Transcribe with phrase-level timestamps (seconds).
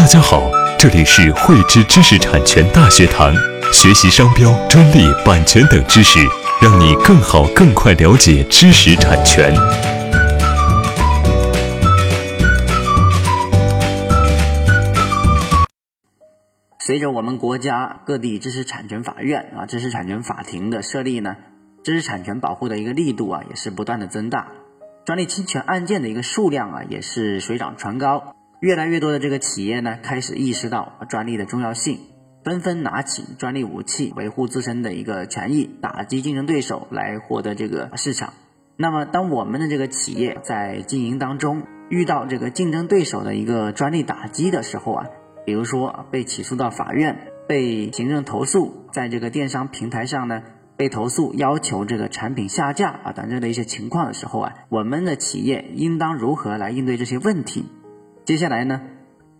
[0.00, 3.34] 大家好，这里是汇知知识产权大学堂，
[3.70, 6.18] 学习商标、专利、版权等知识，
[6.62, 9.54] 让你更好、更快了解知识产权。
[16.78, 21.36] 随着我们国家各地知识产权法院啊、知识产权法庭的设立呢，
[21.84, 24.48] 知识产权保护的一个力度啊，也是不断的增大，
[25.04, 28.34] 专利侵权案件的一个数量啊，也是水涨船高。
[28.60, 31.98] 越来越多的这个企业呢，开始意识到专利的重要性，
[32.44, 38.34] 纷纷拿起专利武器，维护自身的一个权益，打击竞争对手，来获得这个市场。
[38.76, 45.06] 那么，当我们的这个企业在经营当中遇到这个竞争对手的一个专利打击的时候啊，
[45.46, 50.42] 比如说被起诉到法院，被行政投诉，在这个电商平台上呢
[50.76, 57.64] 被投诉要求这个产品下架啊等等的一些情况的时候啊，我们的企业应当如何来应对这些问题？
[58.30, 58.82] 接下来呢，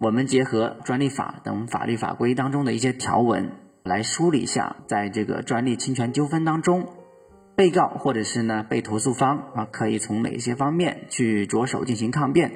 [0.00, 3.52] 我们结合专利法等法律法规当中的一些条文，
[3.84, 6.88] 来梳理一下，在这个专利侵权纠纷当中，
[7.55, 12.50] 被告或者是呢被投诉方啊，可以从哪些方面去着手进行抗辩？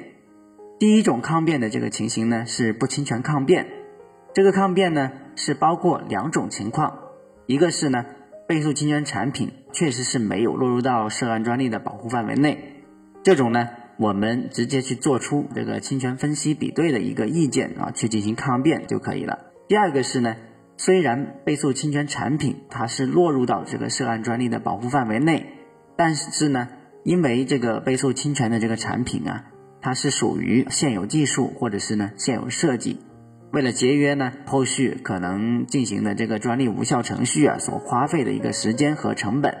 [0.77, 3.67] 第一种抗辩的这个情形呢，是不侵权抗辩。
[4.33, 6.99] 这个抗辩呢，是包括两种情况，
[7.45, 8.03] 一个是呢，
[8.45, 12.83] 被诉侵权产品确实是没有落入到涉案专利的保护范围内，
[13.23, 13.69] 这种呢。
[13.97, 19.39] 我们直接去做出这个侵权分析比对的一个意见啊，去进行抗辩就可以了。
[19.67, 20.35] 第二个是呢，
[20.77, 25.45] 虽然被诉侵权产品它是落入到这个涉案专利的保护范围内，
[25.95, 26.67] 但是呢，
[27.03, 29.45] 因为这个被诉侵权的这个产品啊，
[29.81, 32.99] 它是属于现有技术或者是呢现有设计，
[33.51, 39.55] 为了节约呢后续可能进行的这个专利无效程序啊所花费的一个时间和成本。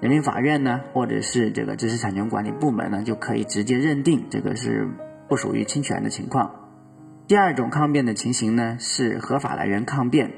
[0.00, 4.88] 人民法院呢，或者是这个知识产权管理部门呢，就可以直接认定这个是
[5.28, 6.52] 不属于侵权的情况。
[7.26, 10.32] 第二种抗辩的情形呢，是合法来源抗辩。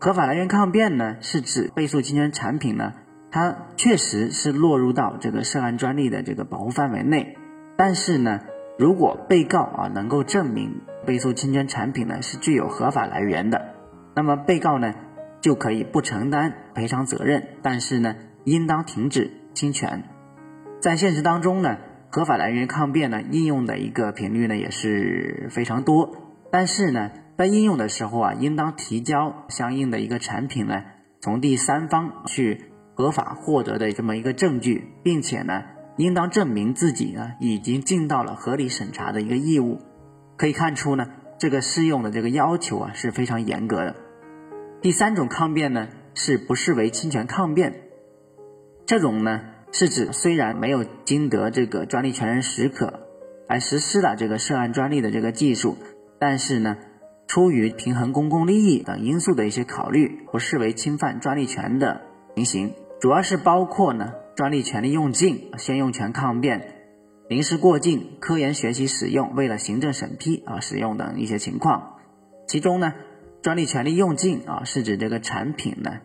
[0.00, 2.94] 合法来源抗辩呢，是指被诉侵权产品呢，
[3.30, 7.36] 它确实是落入到这个涉案专利的这个保护范围内，
[7.76, 8.40] 但是呢，
[8.80, 13.74] 如果被告啊能够证明被诉侵权产品呢是具有合法来源的，
[14.16, 14.92] 那么被告呢
[15.40, 18.16] 就可以不承担赔偿责任，但是呢。
[18.48, 20.04] 应当停止侵权。
[20.80, 21.76] 在现实当中呢，
[22.10, 26.16] 合法来源抗辩呢应用的一个频率呢也是非常多。
[26.50, 30.84] 但是呢，在应用的时候啊，应当提交相应的一个产品呢，
[31.20, 35.64] 从第三方去合法获得的这么一个证据，并且呢，
[35.98, 39.78] 应当证明自己呢已经尽到了合理审查的一个义务。
[40.38, 41.08] 可以看出呢，
[41.38, 43.96] 这个适用的这个要求啊是非常严格的。
[44.80, 47.87] 第三种抗辩呢，是不视为侵权抗辩。
[48.88, 53.00] 这种呢，是指虽然没有经得这个专利权人许可，
[53.46, 55.76] 来实施了这个涉案专利的这个技术，
[56.18, 56.78] 但是呢，
[57.26, 62.00] 出于平衡公共利益等因素的一些考虑，不视为侵犯专利权的
[62.34, 66.76] 情形，主要是包括呢，专利权利用尽、先用权抗辩、
[67.28, 71.98] 临时过境、科研学习使用、为了行政审批啊使用等一些情况。
[72.46, 72.94] 其中呢，
[73.42, 75.98] 专利权利用尽啊，是指这个产品呢，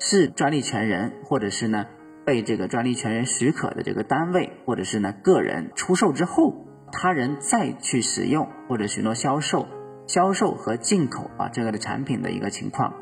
[0.00, 1.86] 是专利权人或者是呢。
[2.28, 9.66] 被这个专利权人许可的这个单位或者是呢个人出售之后，他人再去使用或者许诺销售、
[10.06, 12.92] 销售和进口啊这个的产品的一个情况。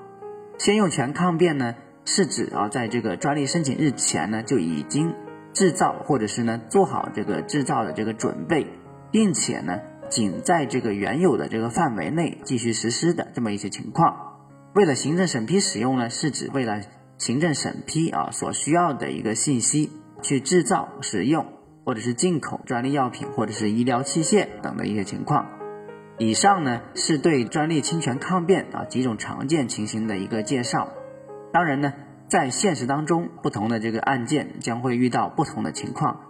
[0.59, 5.13] 先用权抗辩呢，是指啊在这个专利申请日前呢就已经
[5.53, 8.69] 制造或者是呢做好这个制造的这个准备，
[9.11, 14.37] 并且呢仅在这个原有的这个范围内继续实施的这么一些情况。
[14.73, 16.81] 为了行政审批使用呢，是指为了。
[17.19, 19.91] 行政审批啊所需要的一个信息，
[20.23, 21.47] 去制造、使用
[21.85, 25.47] 或者是进口专利药品或者是医疗器械等的一些情况。
[26.19, 30.89] 以上呢是对专利侵权抗辩啊几种常见情形的一个介绍。
[31.53, 31.93] 当然呢，
[32.29, 36.21] 在现实当中，不同的这个案件将会遇到不同的情况，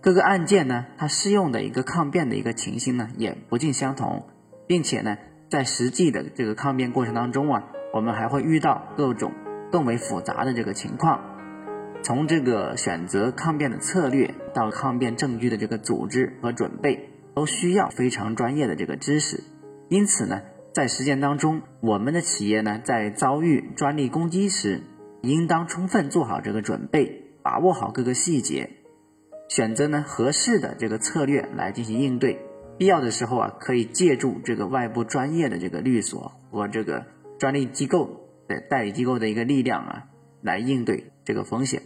[0.00, 4.26] 各个案件呢它适用的一个抗辩的一个情形呢也不尽相同，
[4.66, 5.18] 并且呢
[5.50, 9.32] 在实际的这个抗辩过程当中啊，我们还会遇到各种。
[9.70, 11.20] 更为复杂的这个情况，
[12.02, 19.44] 从这个选择抗辩的策略到抗辩证据的这个组织和准备，都需要非常专业的这个知识。
[19.88, 24.82] 因此呢，在实践当中，我们的企业呢，在遭遇专利攻击时，
[25.22, 28.70] 应当充分做好这个准备，把握好各个细节，
[29.48, 32.38] 选择呢合适的这个策略来进行应对。
[32.78, 37.04] 必要的时候啊，可以借助这个外部专业的这个律所和这个
[37.38, 38.29] 专利机构。
[38.58, 40.04] 代理机构的一个力量啊，
[40.42, 41.82] 来应对这个风险。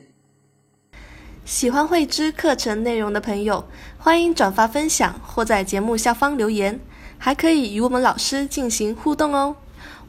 [1.44, 3.68] 喜欢慧知课程内容的朋友，
[3.98, 6.80] 欢迎转发分享或在节目下方留言。
[7.16, 9.56] 还可以与我们老师进行互动哦。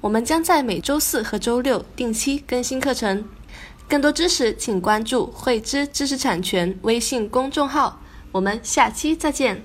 [0.01, 3.23] 我们将在每周四和周六定期更新课程。
[3.87, 8.01] 更多知识，请关注“慧知知识产权”微信公众号。
[8.33, 9.63] 我们下期再见。